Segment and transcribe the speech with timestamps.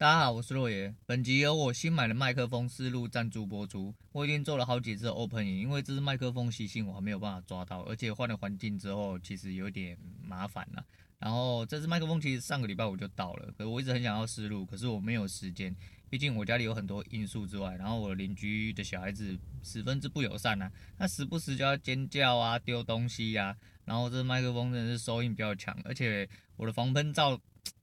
[0.00, 0.94] 大家好，我是洛爷。
[1.04, 3.94] 本集由我新买的麦克风试录赞助播出。
[4.12, 10.82] 我已经做了好几次 open 影因为这支麦克风习性我还没有办法抓到，而且换了环境之后，其实有点麻烦了。
[11.18, 15.76] 然后这支麦克风其实上个礼拜我就到了，可是我一直很想要思路，可是我没有时间。
[16.08, 23.54] 毕竟我家里有很多因素之外，然后我邻居的小孩子十分之不友善啊，他时不时就要尖叫啊、丢东西呀、
[23.84, 26.26] 然后这麦克风真的是收音比较强，而且
[26.56, 27.38] 我的防喷罩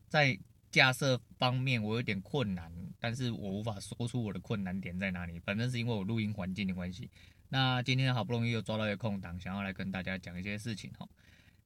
[0.08, 0.36] 在
[0.72, 5.40] 架设方面我有点困难，但是我无法说出我的困难点在哪里。
[5.40, 7.10] 反正是因为我录音环境的关系。
[7.50, 11.08] 那今天好不容易又抓到一个空档，想要来跟大家讲一些事情哈。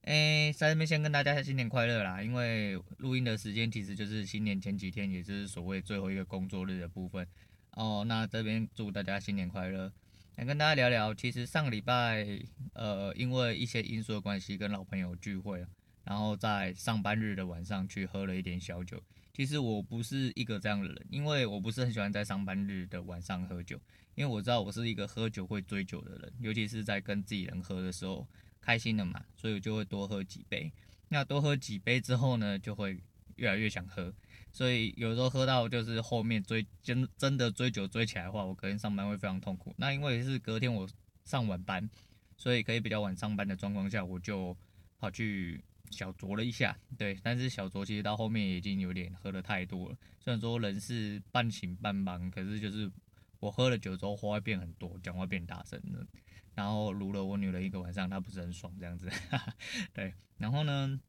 [0.02, 2.22] 诶，在这边先跟大家新年快乐啦！
[2.22, 7.26] 因为录音的时间其实就是新年前几天，也就是所谓最后一个工作日的部分
[7.72, 8.04] 哦。
[8.06, 9.92] 那这边祝大家新年快乐！
[10.36, 12.26] 来跟大家聊聊，其实上个礼拜，
[12.72, 15.64] 呃，因为一些因素的关系，跟老朋友聚会，
[16.04, 19.02] 然后在上班日的晚上去喝了一点小酒。
[19.32, 23.80] 其实我不是一个这样的人，因为我不是很喜欢在上班日的晚上喝酒，
[24.14, 28.26] 因为我知道我是一个喝酒会追酒的人，尤其是在跟自己人喝的时候。
[28.64, 30.72] 开心的嘛，所以我就会多喝几杯。
[31.08, 32.96] 那多喝几杯之后呢，就会
[33.34, 34.14] 越来越想喝。
[34.52, 39.74] 所以有时候喝到就是后面追真真的追酒追起来的话，我隔天上班会非常痛苦。
[39.76, 40.88] 那因为是隔天我
[41.24, 41.90] 上晚班，
[42.36, 44.56] 所以可以比较晚上班的状况下，我就
[45.00, 45.60] 跑去
[45.92, 46.76] 小酌了一下。
[46.96, 49.96] 对，但是小酌其实到后面已经有点喝的太多了。
[50.18, 52.90] 虽然说人是半醒半茫，可是就是
[53.38, 56.06] 我喝了酒之后话会变很多，讲话变大声了。
[56.54, 59.10] 然后撸了我女人一个晚上，她不是很爽这样子，
[59.94, 60.14] 对。
[60.38, 61.00] 然后呢，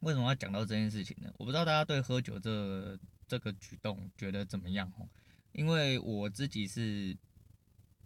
[0.00, 1.30] 为什么要讲到这件事情呢？
[1.38, 5.08] 我不知道大家对喝酒这这个举动觉得怎么样哦？
[5.52, 7.16] 因为我自己是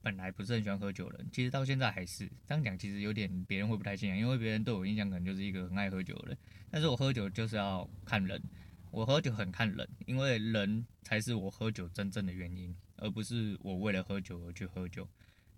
[0.02, 6.38] 本来不是很喜欢喝酒的人，其实到现在还是这样讲，其实有点别人会不太信任，因为别人对我印象可能就是一个很爱喝酒的人。
[6.70, 8.42] 但是我喝酒就是要看人，
[8.90, 15.08] 我喝酒很看人，因为人才是我喝酒真正的原因，而不是我为了喝酒而去喝酒。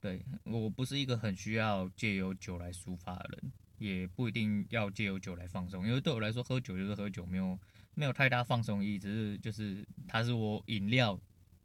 [0.00, 7.58] 对，我不是一个很需要借由酒来抒发的人，也不一定要借由酒来放松，因为对我来说，喝酒就是喝酒，没有
[7.94, 11.18] 没有太大放松意义，只是就是它是我饮料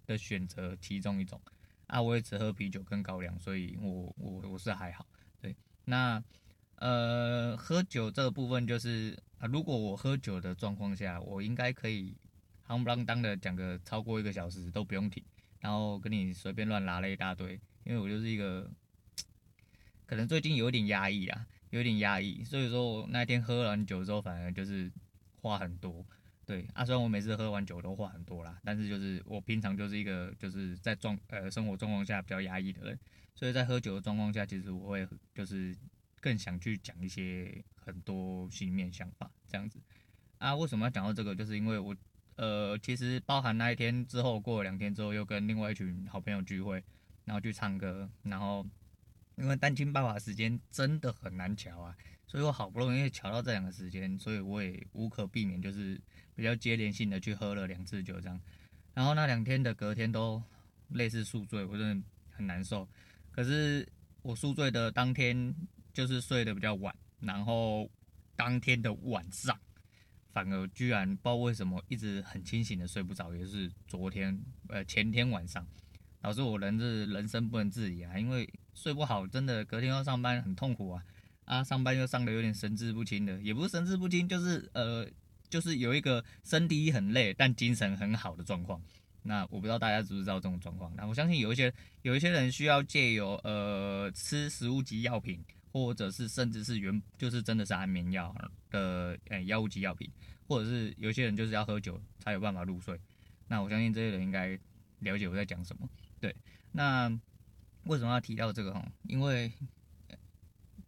[0.06, 1.42] 的选择其中一种
[1.90, 5.06] 啊，我也只喝啤酒跟高粱，所以我我我是还好。
[5.42, 5.56] 对，
[5.86, 6.24] 那
[6.76, 12.16] 呃喝酒这个部分就是啊，如果我喝酒的状况下，我应该可以
[12.68, 15.24] 夯不啷当的讲个超过一个小时都不用停，
[15.60, 17.60] 然后跟你随便乱拉了一大堆。
[17.84, 18.70] 因为我就是一个，
[20.06, 24.92] 可能最近有点压抑啊，有点压抑，所以说我那天喝完酒之后，反而就是
[25.42, 26.06] 话很多。
[26.50, 33.00] 对啊，虽然我每次喝完酒都话很多啦，但是就是我平常就是一个就是在状呃生活状况下比较压抑的人，
[33.36, 35.78] 所以在喝酒的状况下，其实我会就是
[36.20, 39.80] 更想去讲一些很多心里面想法这样子。
[40.40, 41.36] 啊，为什么要讲到这个？
[41.36, 41.96] 就是因为我
[42.36, 46.84] 呃，其实包含那一天之后，过了两天之后，又跟另外一群好朋友聚会。
[47.26, 48.66] 然后去唱歌，然后
[49.40, 51.96] 因为单亲爸爸时间真的很难乔啊，
[52.28, 56.00] 所以我好不容易乔到这两个时间，所以我也无可避免，就是
[56.36, 58.38] 比较接连性的去喝了两次酒这样。
[58.94, 60.44] 然后那两天的隔天都
[60.90, 62.86] 类似宿醉，我真的很难受。
[63.32, 63.88] 可是
[64.24, 65.56] 我宿醉的当天
[65.94, 67.90] 就是睡得比较晚，然后
[68.36, 69.58] 当天的晚上
[70.34, 75.66] 反而居然不知道为什么一直很清醒的睡不着，也是昨天呃前天晚上。
[76.22, 78.46] 导致我人是人生不能自理啊，因为
[78.80, 81.04] 睡不好，真的隔天要上班很痛苦啊
[81.44, 81.62] 啊！
[81.62, 85.06] 上班又上得有点神志不清的，也不是神志不清，就是呃，
[85.50, 88.82] 就是有一个身体很累但精神很好的状况。
[89.24, 90.94] 那我不知道大家知不知道这种状况？
[90.96, 91.74] 那我相信有一些
[92.04, 98.34] 有一些人需要借由呃吃食物级药品，或者是甚至是原就是真的是安眠药
[98.72, 100.10] 的呃药物级药品，
[100.48, 102.98] 或者是有些人就是要喝酒才有办法入睡。
[103.50, 104.58] 那我相信这些人应该
[105.00, 105.90] 了解我在讲什么。
[106.22, 106.34] 对，
[106.72, 107.12] 那
[107.90, 108.86] 为什么要提到这个哈？
[109.08, 109.52] 因为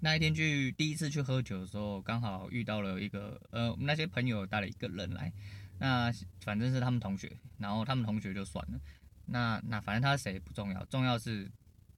[0.02, 5.34] 那一天去第一次去喝酒的时候，刚好遇到了一个呃，我们那些朋友带了一个人来，
[5.80, 8.80] 那反正是他们同学，然后他们同学就算了，
[9.26, 11.52] 那那反正他谁不重要，重要是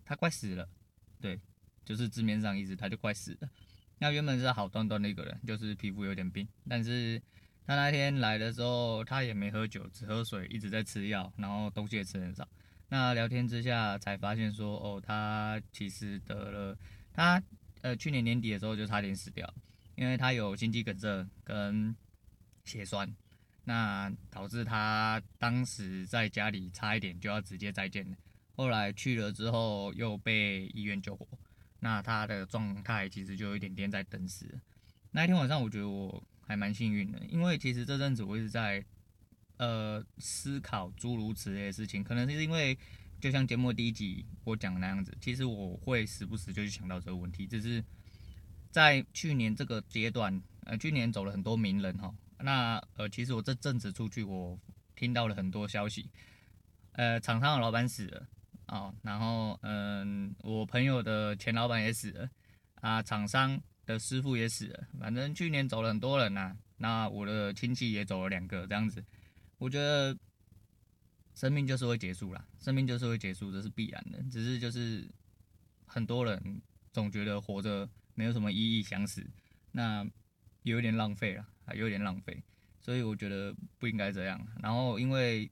[0.05, 0.65] 他快死了，
[1.19, 1.37] 对，
[1.83, 3.49] 就是字面上意思，他就快死了。
[3.99, 7.21] 那原本是好端端的一个人，就是皮肤有点病，但是
[7.67, 12.47] 他那天来的时候，他也没喝酒，只喝水，一直在吃药，然后东西也吃很少。
[12.93, 16.77] 那聊天之下才发现说，哦，他其实得了，
[17.11, 17.41] 他
[17.81, 19.51] 呃去年年底的时候就差点死掉，
[19.95, 21.95] 因为他有心肌梗塞跟
[22.63, 23.11] 血栓，
[23.63, 28.15] 那导致他当时在家里差一点就要直接再见了。
[28.55, 31.27] 后来去了之后又被医院救活，
[31.79, 34.45] 那他的状态其实就有一点点在等死。
[35.09, 38.85] 那一天晚上我觉得我还蛮幸运的，因为其实这阵子我一直在
[39.57, 42.77] 呃思考诸如此类的事情，可能是因为
[43.19, 47.83] 就像节目第一集我讲的那样子，其实我会时不时就去想到这个问题，只是
[48.69, 54.59] 在去年这个阶段，呃，去年走了很多名人哈，那呃，其实我这阵子出去，我
[54.95, 56.09] 听到了很多消息，
[56.93, 58.27] 呃，厂商的老板死了
[58.65, 62.29] 啊、然后嗯、我朋友的前老板也死了
[62.75, 69.03] 啊，厂商的师傅也死了，反正去年走了很多人呐、那我的亲戚也走了两个，这样子，
[69.63, 70.17] 我觉得
[71.33, 74.21] 生命就是会结束啦，生命就是会结束，这是必然的。
[74.23, 75.09] 只是就是
[75.85, 76.61] 很多人
[76.91, 79.25] 总觉得活着没有什么意义，想死，
[79.71, 80.05] 那
[80.63, 82.43] 有点浪费了，还有点浪费，
[82.81, 84.45] 所以我觉得不应该这样。
[84.61, 85.49] 然后因为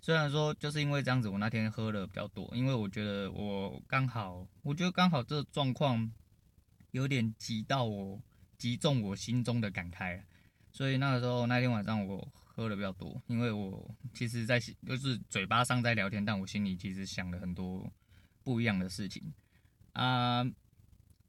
[0.00, 6.10] 虽然说就是因为这样子，我那天喝的比较多，因为我觉得我刚好，我觉得刚好这个状况
[6.92, 8.22] 有点挤到我。
[8.56, 10.22] 击中我心中的感慨，
[10.72, 17.92] 所以那个时候那天晚上我喝的比较多，因为我其实在就是嘴巴上在聊天，但我心里其实想了很多
[18.42, 19.22] 不一样的事情
[19.92, 20.44] 啊。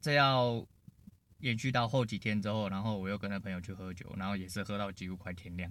[0.00, 0.66] 这要
[1.40, 5.70] 延续到后几天之后，然后我又跟那朋友去喝酒，然后也是喝到几乎快天亮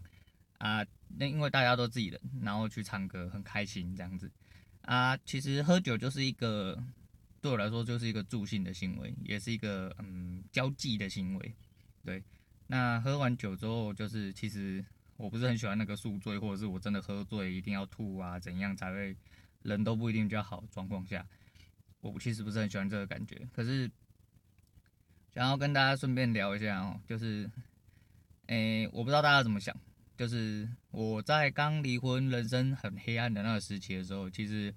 [0.58, 0.86] 啊。
[1.08, 4.30] 那因为大家都自己人，然后去唱歌很开心这样子
[4.82, 5.16] 啊。
[5.18, 6.84] 其实喝酒就是一个。
[7.42, 11.56] 对我来说就是一个助兴的行为，也是一个嗯交际的行为。
[12.04, 12.24] 对，
[12.66, 14.84] 那喝完酒之后，就是其实
[15.18, 19.16] 我不是很喜欢那个宿醉，或者是我真的喝醉一定要吐啊，怎样才会
[19.64, 21.26] 人都不一定比较好状况下，
[22.02, 23.48] 我其实不是很喜欢这个感觉。
[23.54, 23.90] 可是
[25.34, 27.50] 想要跟大家顺便聊一下哦，就是
[28.48, 29.76] 诶，我不知道大家怎么想，
[30.18, 34.74] 就是我在刚离婚、人生很黑暗的那个时期的时候，其实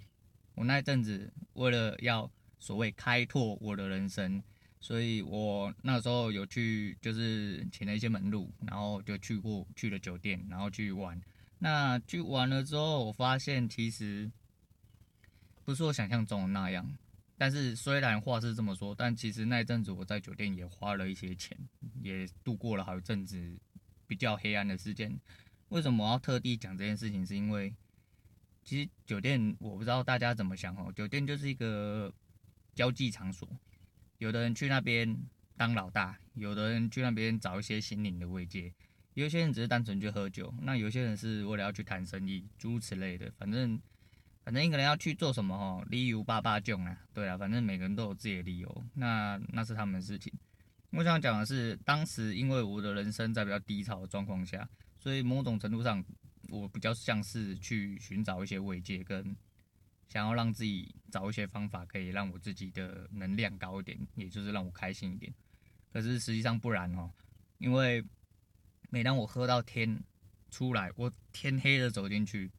[0.54, 4.42] 我那阵子为了要所谓开拓我的人生，
[4.80, 11.20] 所以我那时候有去，就是请了一些门路，然后就去过去了酒店，然后去玩。
[11.58, 14.30] 那去玩了之后，我发现其实
[15.64, 16.88] 不是我想象中的那样。
[17.36, 21.56] 但是虽然话是这么说，但其实那一阵子我在酒店也花了一些钱，
[22.00, 23.58] 也度过了好一阵子
[24.06, 25.12] 比较黑暗的时间。
[25.68, 27.26] 为什么我要特地讲这件事情？
[27.26, 27.74] 是因为
[28.64, 32.12] 其实酒店我不知道大家怎么想哦，酒店就是一个。
[32.74, 33.48] 交际场所，
[34.18, 35.16] 有的人去那边
[35.56, 38.72] 当老大，有的人去那边找一些心灵的慰藉，
[39.14, 43.32] 有些人只是单纯去喝酒，那有些人是为了要去谈生意，诸如此类的。
[43.38, 43.80] 反正，
[44.44, 50.32] 反正一个人要去做什么哦，理由八八种啊，对啊，反正每个人都有自己的理由，那那是他们的事情。
[50.90, 54.68] 我想讲的是，当时因为我的人生在比较低潮的状况下，
[54.98, 56.04] 所以某种程度上，
[56.48, 59.36] 我比较像是去寻找一些慰藉跟。
[60.08, 65.32] 想要让自己找一些方法，可以让我自己的能量高一点，也就是让我开心一点。
[65.92, 67.12] 可是实际上不然哦，
[67.58, 68.02] 因为
[68.88, 70.02] 每当我喝到天
[70.50, 72.50] 出来，我天黑了走进去，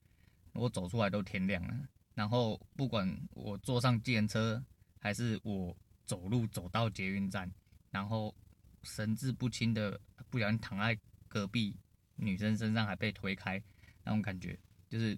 [0.53, 1.89] 我走出来都天亮了。
[2.13, 4.63] 然后不管我坐上计程车，
[4.99, 5.75] 还是我
[6.05, 7.51] 走路走到捷运站，
[7.89, 8.35] 然后
[8.83, 9.99] 神志不清的
[10.29, 10.95] 不小心躺在
[11.27, 11.75] 隔壁
[12.15, 13.59] 女生身上，还被推开，
[14.03, 14.55] 那种感觉
[14.87, 15.17] 就是。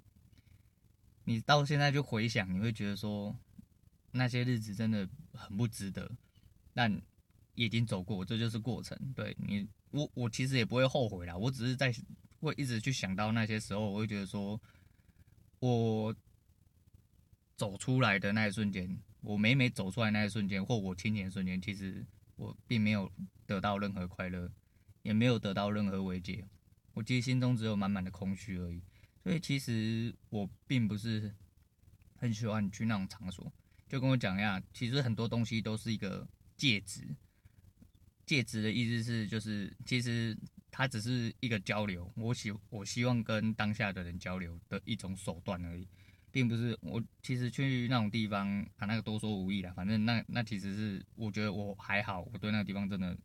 [1.23, 3.35] 你到现在就回想，你会觉得说
[4.11, 6.11] 那些日子真的很不值得，
[6.73, 7.01] 但
[7.55, 8.97] 已经走过，这就是过程。
[9.15, 11.93] 对你，我我其实也不会后悔啦，我只是在
[12.39, 14.59] 会一直去想到那些时候，我会觉得说，
[15.59, 16.15] 我
[17.55, 22.03] 走出来的那一瞬间，我每每走出来那一瞬间，或我清醒的瞬间，其实
[22.35, 23.11] 我并没有
[23.45, 24.51] 得到任何快乐，
[25.03, 26.43] 也没有得到任何慰藉，
[26.93, 28.81] 我其实心中只有满满的空虚而已。
[29.23, 31.31] 所以其实我并不是
[32.15, 33.51] 很喜欢去那种场所，
[33.87, 37.07] 就跟我讲一下，其实很多东西都是一个介质。
[38.25, 40.37] 介质的意思是，就是其实
[40.71, 45.87] 它只是一个交流，我希我希望跟当下的人交流的一种手段而已，
[46.31, 48.47] 并不是我其实去那种地方
[48.77, 53.17] 啊，那个多说无益啦，反正那那其实是我觉得我还好，我对那个地方真的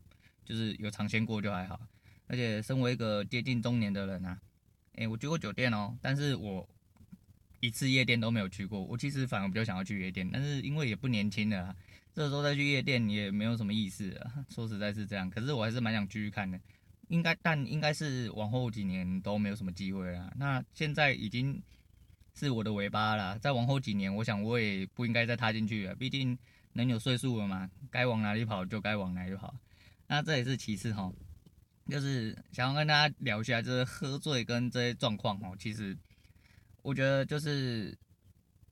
[0.44, 1.80] 就是有尝鲜过就还好，
[2.26, 4.40] 而且身为一个接近中年的人啊。
[4.96, 6.68] 诶、我去过酒店哦，但是我
[7.60, 8.82] 一次夜店都没有去过。
[8.82, 11.74] 我其实反而比较想要去夜店，但是因为也不年轻了，
[12.14, 14.44] 这时候再去夜店也没有什么意思啊。
[14.50, 16.58] 说实在是这样，可是我还是蛮想继续看的。
[17.08, 20.32] 应该，但应该是往后几年都没有什么机会了。
[20.36, 21.62] 那现在已经
[22.34, 25.94] 是我的尾巴了，再往后几年，我想我也不应该再踏进去了。
[25.94, 26.36] 毕竟
[26.72, 29.54] 人有岁数了嘛，该往哪里跑就该往哪里跑。
[30.08, 31.12] 那这也是其次哈。
[31.88, 35.56] 就是想要跟大家聊一下，就是喝醉跟这些状况哦。
[35.58, 35.96] 其实
[36.82, 37.96] 我觉得就是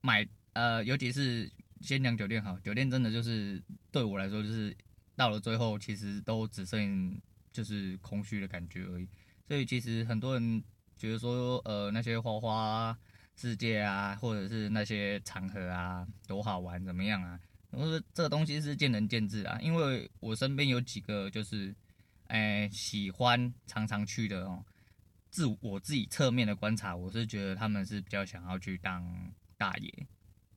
[0.01, 4.75] 买呃，尤其是先讲酒店好，酒店真的就是对我来说，就是
[5.15, 7.19] 到了最后，其实都只剩
[7.51, 9.07] 就是空虚的感觉而已。
[9.47, 10.63] 所以其实很多人
[10.97, 12.97] 觉得说呃那些花花
[13.35, 17.39] 世界啊，或者是那些场合啊，多好玩怎么样啊？
[17.71, 21.75] 我说这个东西是见仁见智啊，因为我身边有几个就是，
[22.27, 24.65] 哎、喜欢常常去的哦。
[25.29, 29.05] 自我自己侧面的观察，我是觉得他们是比较想要去当
[29.57, 30.07] 大爷，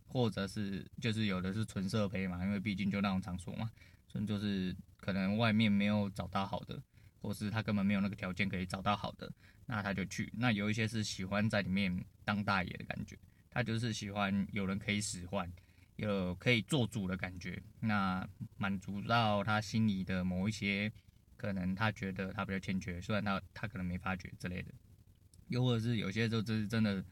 [0.07, 3.69] 或者是就是有的是纯色胚嘛，因为毕竟就那种场所嘛，
[4.07, 6.81] 所以就是可能外面没有找到好的，
[7.21, 9.29] 或是他根本没有那个条件可以找到好的，
[9.67, 10.33] 那他就去。
[10.37, 13.19] 那有一些是喜欢在里面当大爷的感觉，
[13.51, 15.53] 他就是喜欢有人可以使唤，
[15.97, 18.25] 有可以做主的感觉，那
[18.57, 20.93] 满足到他心里的某一些。
[21.39, 24.75] 可能他觉得他比较欠缺，虽然他他可能没发觉之类的，
[25.47, 27.03] 又或者是有些时候就是真的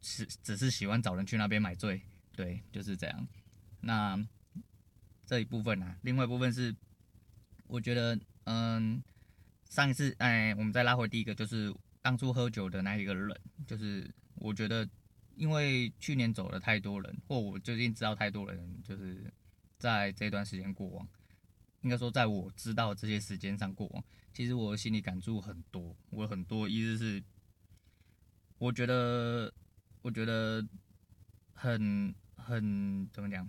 [0.00, 2.00] 是只是喜欢找人去那边买醉，
[2.36, 3.28] 对，就是这样。
[3.80, 4.16] 那
[5.26, 6.72] 这一部分呢、啊，另外一部分是
[7.66, 9.02] 我觉得，嗯，
[9.68, 14.88] 上一次哎，我们再拉回第一个，就是当初喝酒的那一个人，就是我觉得
[15.34, 19.32] 因为去年走了太多人，或我最近知道太多人，就是
[19.78, 21.08] 在这段时间过往。
[21.82, 25.96] 应该说，在我知道这些时间上过往，其实我心里感触很多。
[26.10, 27.22] 我很多意思是，
[28.58, 29.52] 我觉得，
[30.00, 30.64] 我觉得
[31.52, 33.48] 很很怎么讲，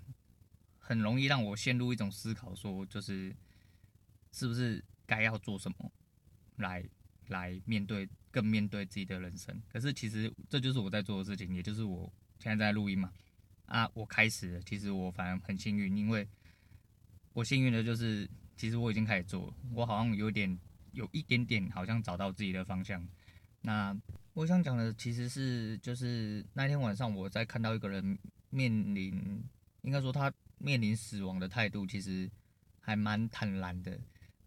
[0.80, 3.36] 很容易让我陷入一种思考，说就是
[4.32, 5.92] 是不是该要做什么
[6.56, 6.84] 来
[7.28, 9.62] 来面对，更面对自己的人生。
[9.72, 13.14] 可是其实这就是我在做的事情，也就是我现在在录音嘛。
[13.68, 16.28] 啊，我开始，其实我反而很幸运，因为。
[17.34, 20.56] 我幸运的就是，其实我已经开始做，我好像有点，
[20.92, 23.04] 有一点点，好像找到自己的方向。
[23.62, 23.96] 那
[24.34, 28.18] 我想讲的其实是，就是那天晚上我在看到一个人
[28.52, 29.44] 面临，
[29.82, 32.30] 应该说他面临死亡的态度，其实
[32.80, 34.00] 还蛮坦然的。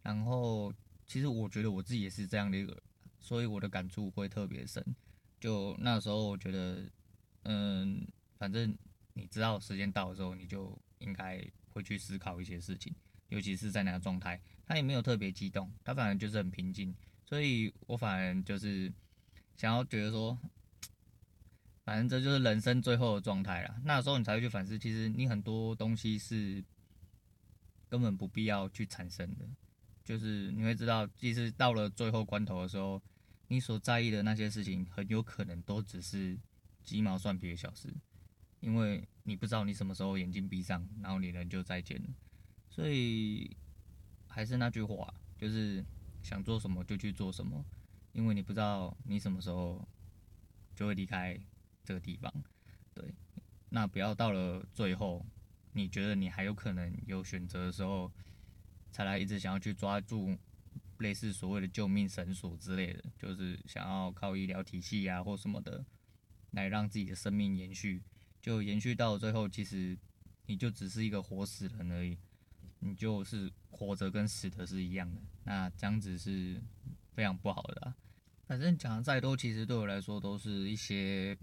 [0.03, 0.73] 然后，
[1.09, 2.81] 其实我觉得我自己也是这样的一个，
[3.19, 4.85] 所以我的感触会特别深。
[5.41, 6.85] 就那时候，我觉得，
[7.43, 8.07] 嗯，
[8.39, 8.73] 反正
[9.15, 11.45] 你知道时间到的时候，你就应该。
[11.77, 12.95] 会去思考一些事情，
[13.29, 18.91] 尤其是在那个状态，他也没有特别激动，他反而就是很平静，所以我反而就是
[19.59, 20.39] 想要觉得说，
[21.85, 23.79] 反正这就是人生最后的状态了。
[23.85, 26.65] 那时候你才会去反思，其实你很多东西是
[27.91, 29.47] 根本不必要去产生的，
[30.03, 33.03] 就是你会知道，即使到了最后关头的时候，
[33.49, 36.39] 你所在意的那些事情，很有可能都只是
[36.83, 37.93] 鸡毛蒜皮的小事。
[38.61, 42.09] 因为你不知道你什么时候眼睛闭上，然后你人就再见了，
[42.69, 43.57] 所以
[44.27, 45.85] 还是那句话，就是
[46.23, 47.65] 想做什么就去做什么，
[48.13, 49.87] 因为你不知道你什么时候
[50.75, 51.39] 就会离开
[51.85, 52.33] 这个地方，
[52.95, 53.15] 对，
[53.69, 55.25] 那不要到了最后，
[55.73, 58.11] 你觉得你还有可能有选择的时候，
[58.91, 60.37] 才来一直想要去抓住
[60.99, 65.85] 类似所谓的救命绳索之类的，就是想要靠医疗体系啊或什么的
[66.53, 68.03] 来让自己的生命延续。
[68.47, 69.99] 就延续到最后，其实
[70.47, 72.17] 你就只是一个活死人而已，
[72.79, 76.63] 你就是活着跟死的是一样的，那这样子是
[77.13, 77.97] 非常不好的啊。
[78.47, 81.37] 反正讲的再多，其实对我来说都是一些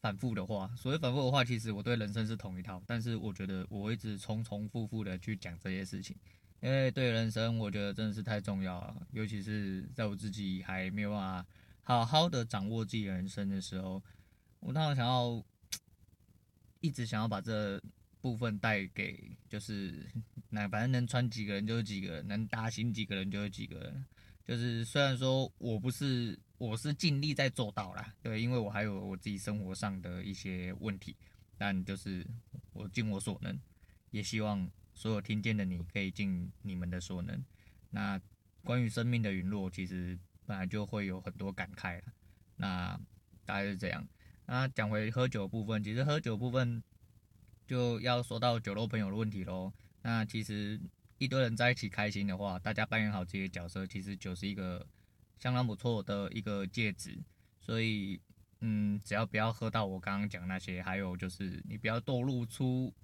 [0.00, 0.74] 反复的话。
[0.74, 6.16] 所谓反复的话，其实我对人生是同一套，但是我觉得我一直重重复复的去讲这些事情，
[6.62, 9.06] 因为对人生，我觉得真的是太重要了。
[9.10, 11.46] 尤其是在我自己还没有办法
[11.82, 14.02] 好好的掌握自己人生的时候，
[14.60, 15.44] 我当然想要。
[16.86, 17.82] 一直想要把这
[18.20, 20.06] 部分带给，就是
[20.50, 24.06] 那反正能穿几个人就是几个人，能搭行几个人就是几个人。
[24.46, 31.16] 就是虽然说我不是，我是尽力在做到啦，对，因为我还有我自己生活上的一些问题，
[31.58, 32.24] 但就是
[32.72, 33.58] 我尽我所能，
[34.12, 37.44] 也希望所有听见的你可以尽你们的所能。
[37.90, 38.20] 那
[38.62, 40.16] 关于生命的陨落，其实
[40.46, 42.04] 本来就会有很多感慨了。
[42.56, 43.00] 那
[43.44, 44.06] 大概是这样。
[44.46, 46.82] 那讲回喝酒部分，其实喝酒部分
[47.66, 49.72] 就要说到酒肉朋友的问题喽。
[50.02, 50.80] 那其实
[51.18, 54.86] 一堆人在一起开心的话，大家扮演好自己的角色，其实酒是一个
[55.38, 57.18] 相当不错的一个介质。
[57.60, 58.20] 所以，
[58.60, 62.94] 嗯，只要不要喝到我刚刚讲那些，还有就是你不要堕入出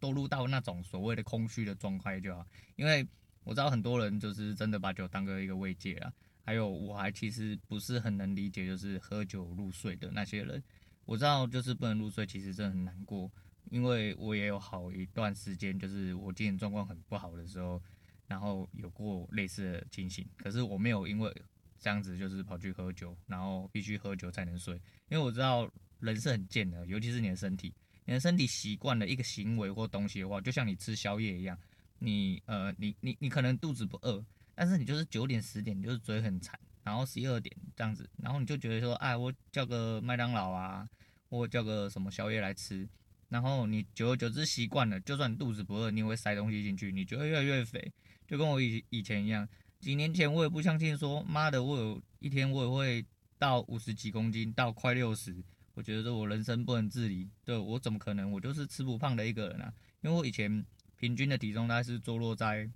[0.00, 2.46] 堕入到那种所谓的空虚的状态就好。
[2.76, 3.04] 因为
[3.42, 6.12] 我知道很多人就是真的把酒当个一个慰藉啊。
[6.44, 10.62] 还有我还其实不是很能理解，就是喝酒入睡的那些人。
[11.04, 13.30] 我知道，就是不能入睡，其实真的很难过，
[13.70, 17.82] 因为我也有好一段时间，就是我精神状况很不好的时候，
[18.26, 20.26] 然后有过类似的情形。
[20.36, 21.32] 可是我没有因为
[21.78, 24.74] 这样子，就是跑去喝酒，然后必须喝酒才能睡，
[25.08, 25.68] 因为我知道
[25.98, 31.58] 人是很贱的，尤其是你的身体，你的身体习惯了一个行为或东西的话，就像你吃宵夜一样，
[31.98, 40.88] 你呃，你你你可能肚子不饿，但是你就是九点十点，你就是嘴很馋，然后十一二点这样子，然后你就觉得说，哎，我叫个麦当劳啊，
[41.30, 42.88] 或叫个什么宵夜来吃，
[43.28, 47.92] 然后你久而久之习惯了，就算肚子不饿，你也会塞东西进去，你就会越来越肥，
[48.26, 49.48] 就跟我以以前一样，
[49.78, 53.06] 几年前我也不相信说，妈的，我有一天我也会
[53.38, 55.36] 到五十几公斤，到快六十，
[55.74, 58.30] 我觉得我人生不能自理，对，我怎么可能？
[58.32, 60.64] 我就是吃不胖的一个人啊，因为我以前
[60.96, 62.68] 平均的体重大概是坐落在。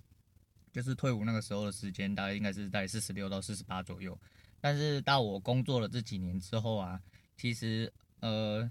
[0.76, 4.20] 就是退伍那个时候的时间，大概应该是在四十六到四十八左右。
[4.60, 7.00] 但是到我工作了这几年之后啊，
[7.34, 7.90] 其实
[8.20, 8.70] 呃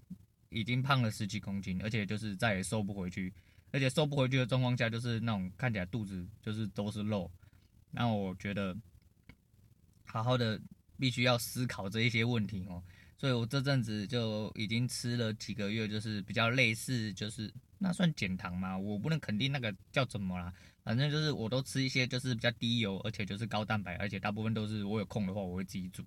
[0.50, 3.34] 已经胖了十几公斤，而且就是再也瘦不回去。
[3.72, 7.30] 而且瘦不回去的状况下，就是那种看起来肚子就是都是肉。
[7.90, 8.78] 那我觉得
[10.06, 10.62] 好好的
[11.00, 12.84] 必须要思考这一些问题哦。
[13.18, 18.78] 所以我这阵子就已经吃了几个月，就是比较类似，就是那算减糖吗？
[18.78, 20.54] 我不能肯定那个叫怎么啦。
[20.86, 26.04] 反正就是我都吃一些就是比较低油，而且就是高蛋白，而且大部分都是我有空的话我会自己煮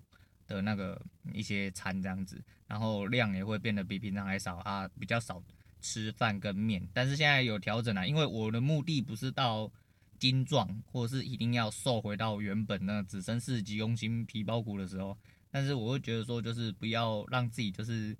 [0.47, 0.99] 的那个
[1.33, 5.43] 一些餐这样子，然后量也会变得比平常还少啊，比较少
[5.81, 6.81] 吃饭跟面。
[6.93, 9.69] 但是现在有调整了，因为我的目的不是到
[10.17, 15.17] 精壮，或者是一定要瘦回到原本那只剩四十几公斤皮包骨的时候。
[15.51, 18.15] 但是我会觉得说，就是不要让自己就是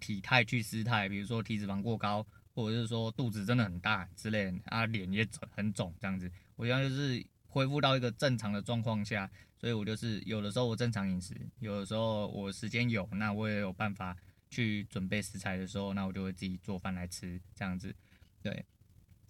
[0.00, 2.26] 体态去失态，比如说体脂肪过高。
[2.58, 5.24] 或者是说肚子真的很大之类的，啊脸也
[5.54, 14.16] 很肿这样子，我现在就是恢复到一个正常的状况下，所以我就是有的时候我正常饮食，有的时候我时间有，那我也有办法
[14.50, 17.94] 去准备食材的时候，那我就会自己做饭来吃这样子，
[18.42, 18.64] 对，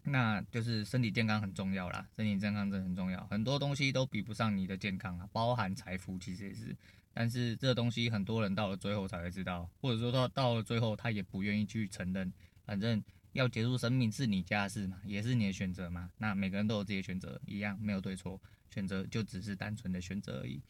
[0.04, 6.74] 那就是身体健康很重要啦，身体健康真的很重要，很多东西都比不上你的健康啊，包含财富其实也是，
[7.12, 12.32] 但是这东西很多人到了最后才会知道，或者说到到了最后他也不愿意去承认，
[12.68, 13.02] 反正。
[13.32, 16.10] 要结束生命是你家的事嘛，也是你的选择嘛。
[16.16, 18.40] 那每个人都有自己的选择，一样没有对错，
[18.74, 20.60] 选择就只是单纯的选择而已。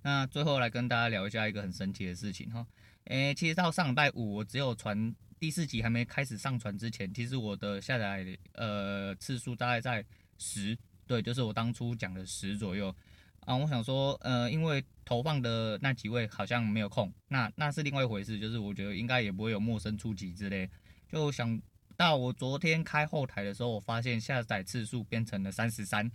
[0.00, 2.64] 那最后来跟大家聊一下一个很神奇的事情哈。
[3.06, 10.02] 诶、其实到上礼拜五，我只有传第四集还没开始上传之前，其实我的下载呃次数大概在
[10.38, 12.94] 十，对，就是我当初讲的十左右
[13.40, 13.54] 啊。
[13.56, 20.70] 我想说，呃，因为投放的那几位好像没有空，那那是另外一回事，就是我觉得应该也不会有陌生触及之类，
[21.14, 21.62] 就想。
[21.96, 26.10] 到我昨天开后台的时候，我发现下载次数变成了三十三，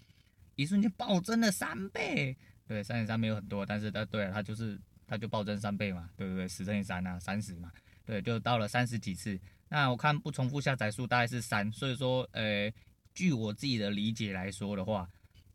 [0.57, 2.35] 一瞬间暴增了三倍。
[2.67, 6.45] 对，三十三没有很多，但是它对啊，它就是它就暴增三倍嘛，对不对？
[6.49, 7.71] 十乘以三啊，三十嘛，
[8.05, 9.39] 对，就到了三十几次。
[9.69, 12.69] 那我看不重复下载数大概是三，所以说，呃，
[13.13, 15.09] 据我自己的理解来说的话，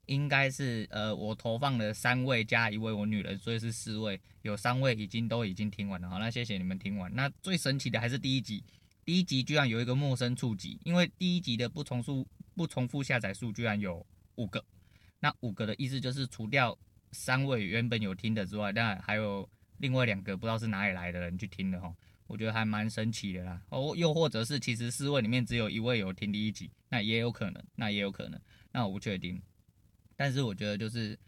[0.06, 6.08] 应该是呃我投放了三位加一位我女人，所以是四位，有三位已经都已经听完了。
[6.08, 7.14] 好，那谢谢你们听完。
[7.14, 8.64] 那最神奇的还是第一集。
[9.04, 14.04] 第一集居然有一个陌生触及，因为第一集的不重复不重复下载数居然有
[14.36, 14.64] 五个，
[15.20, 16.76] 那五个的意思就是除掉
[17.12, 21.94] 三位原本有听的之外，那还有另外两个不知道是哪里来的人去听的哈，
[22.26, 23.62] 我觉得还蛮神奇的啦。
[23.68, 28.40] 哦，又或者是其实四位里面只有一位有听第一集，那也有可能，那也有可能，
[28.72, 29.40] 那我不确定。
[30.16, 31.18] 但是我觉得就是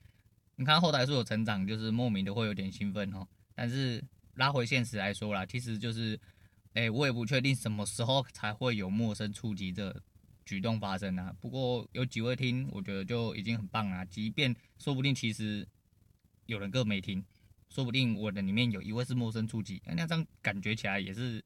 [0.56, 3.28] 你看后台数有成长，就是莫名的会有点兴奋哈。
[3.54, 4.02] 但是
[4.34, 6.18] 拉回现实来说啦，其实就是。
[6.76, 9.98] 哎、我也不确定什么时候才会有陌生触及这
[10.44, 11.34] 举动发生啊。
[11.40, 14.04] 不过有几位听，我觉得就已经很棒了。
[14.04, 15.66] 即便说不定其实
[16.44, 17.24] 有人更没听，
[17.70, 21.42] 说不定我的里面有一位是陌生触及，那这样感觉起来也是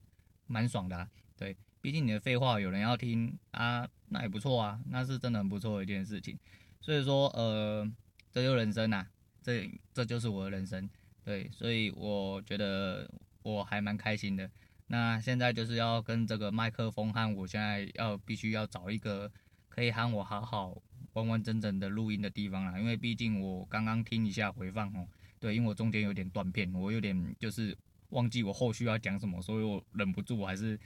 [0.49, 1.09] 蛮爽的啊。
[1.37, 6.37] 对，毕竟你的废话有人要听啊，那也不错啊，那是真的很不错的一件事情。
[6.81, 7.89] 所以说，呃，
[8.33, 9.07] 这就人生呐，
[9.45, 10.91] 这这就是我的人生。
[11.23, 13.09] 对，所以我觉得
[13.45, 14.51] 我还蛮开心的。
[14.93, 19.31] 那现在就是要跟这个麦克风和我现在要必须要找一个
[19.69, 20.77] 可以和我好好
[21.13, 25.07] 完完整整的录音的地方啦，因为毕竟我刚刚听一下回放哦，
[25.39, 27.77] 对，因为我中间有点断片，我有点就是
[28.09, 30.77] 忘记我后续要讲什么，所以我忍不住我还是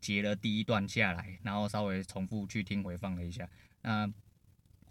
[0.00, 3.50] 截了第一段下来，然后稍微重复去听回放了一下。
[3.82, 4.08] 那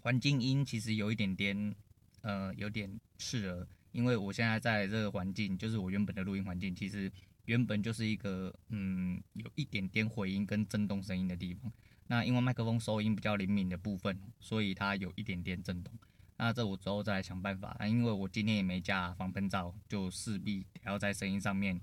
[0.02, 1.74] 环境音其实有一点点
[2.20, 7.10] 呃有点刺耳，因为我现在在这个环境就是我原本的录音环境，其实。
[7.48, 11.72] 原本就是一个嗯，有一点点回音跟震动声音的地方。
[12.06, 15.90] 那因为麦克风收音比较灵敏的部分，所以它有一点点震动。
[16.36, 17.74] 那这我之后再来想办法。
[17.80, 21.80] 那因为我今天也没加防喷罩，就势必要在声音上面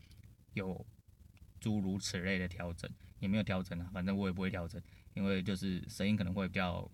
[0.53, 0.85] 有
[1.59, 2.87] 诸如此类的调整。
[3.17, 4.79] 也没有调整啊，反正我也不会调整，
[5.15, 6.87] 因为就是声音可能会比较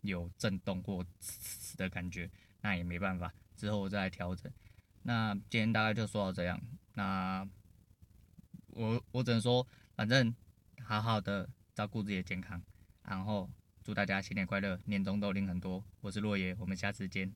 [0.00, 2.30] 有震动或嘶的感觉，
[2.62, 4.50] 那也没办法，之后再来调整。
[5.02, 6.58] 那今天大概就说到这样。
[6.94, 7.46] 那。
[8.74, 10.34] 我我只能说，反正
[10.84, 12.60] 好好的照顾自己的健康，
[13.04, 13.48] 然后
[13.82, 15.84] 祝大家新年快乐，年终都领很多。
[16.00, 17.32] 我是洛爷，我们下次见。